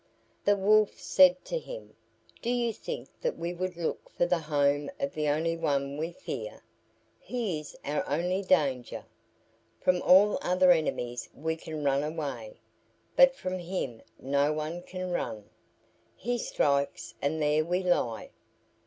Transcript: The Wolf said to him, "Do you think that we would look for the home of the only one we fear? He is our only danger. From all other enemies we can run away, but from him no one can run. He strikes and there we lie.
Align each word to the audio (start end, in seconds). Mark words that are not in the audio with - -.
The 0.45 0.55
Wolf 0.57 0.99
said 0.99 1.45
to 1.45 1.59
him, 1.59 1.95
"Do 2.41 2.49
you 2.49 2.73
think 2.73 3.07
that 3.21 3.37
we 3.37 3.53
would 3.53 3.77
look 3.77 4.09
for 4.09 4.25
the 4.25 4.39
home 4.39 4.89
of 4.99 5.13
the 5.13 5.27
only 5.29 5.55
one 5.55 5.95
we 5.95 6.11
fear? 6.11 6.63
He 7.19 7.59
is 7.59 7.77
our 7.85 8.03
only 8.09 8.41
danger. 8.41 9.05
From 9.79 10.01
all 10.01 10.39
other 10.41 10.71
enemies 10.71 11.29
we 11.35 11.55
can 11.55 11.83
run 11.83 12.01
away, 12.01 12.59
but 13.15 13.35
from 13.35 13.59
him 13.59 14.01
no 14.17 14.51
one 14.51 14.81
can 14.81 15.11
run. 15.11 15.47
He 16.15 16.39
strikes 16.39 17.13
and 17.21 17.39
there 17.39 17.63
we 17.63 17.83
lie. 17.83 18.31